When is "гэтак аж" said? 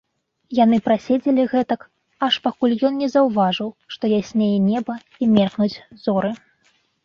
1.51-2.33